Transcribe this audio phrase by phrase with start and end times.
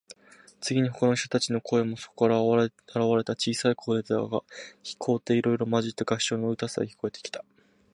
[0.61, 2.71] 次に、ほかの者たちの顔もそこから現
[3.07, 3.33] われた。
[3.33, 4.41] 小さい声でだが、
[4.97, 7.45] 高低いろいろまじった合唱の歌さえ、聞こえてきた。